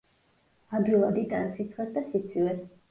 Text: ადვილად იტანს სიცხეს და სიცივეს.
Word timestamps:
ადვილად 0.79 1.21
იტანს 1.25 1.55
სიცხეს 1.59 1.97
და 2.01 2.09
სიცივეს. 2.11 2.69